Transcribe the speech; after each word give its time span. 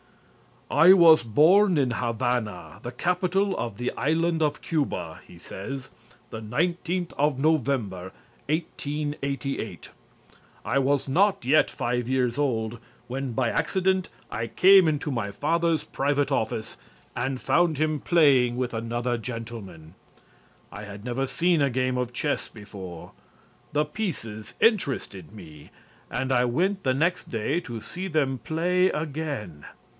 "I 0.71 0.93
was 0.93 1.21
born 1.21 1.77
in 1.77 1.91
Havana, 1.91 2.79
the 2.81 2.93
capital 2.93 3.55
of 3.57 3.77
the 3.77 3.91
Island 3.95 4.41
of 4.41 4.61
Cuba," 4.61 5.19
he 5.27 5.37
says, 5.37 5.89
"the 6.31 6.41
19th 6.41 7.13
of 7.19 7.37
November, 7.37 8.13
1888. 8.49 9.89
I 10.65 10.79
was 10.79 11.07
not 11.09 11.43
yet 11.45 11.69
five 11.69 12.07
years 12.07 12.37
old 12.39 12.79
when 13.07 13.33
by 13.33 13.49
accident 13.49 14.09
I 14.31 14.47
came 14.47 14.87
into 14.87 15.11
my 15.11 15.29
father's 15.29 15.83
private 15.83 16.31
office 16.31 16.77
and 17.15 17.39
found 17.41 17.77
him 17.77 17.99
playing 17.99 18.55
with 18.55 18.73
another 18.73 19.17
gentleman. 19.17 19.93
I 20.71 20.83
had 20.85 21.03
never 21.05 21.27
seen 21.27 21.61
a 21.61 21.69
game 21.69 21.97
of 21.97 22.13
chess 22.13 22.47
before; 22.47 23.11
the 23.73 23.85
pieces 23.85 24.53
interested 24.61 25.31
me 25.33 25.69
and 26.09 26.31
I 26.31 26.45
went 26.45 26.83
the 26.83 26.93
next 26.93 27.29
day 27.29 27.59
to 27.59 27.81
see 27.81 28.07
them 28.07 28.39
play 28.39 28.87
again. 28.89 29.65